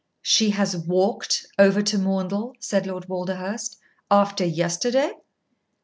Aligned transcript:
"She 0.23 0.49
has 0.49 0.75
walked 0.75 1.45
over 1.59 1.83
to 1.83 1.99
Maundell," 1.99 2.55
said 2.59 2.87
Lord 2.87 3.07
Walderhurst 3.07 3.77
"after 4.09 4.43
yesterday?" 4.43 5.11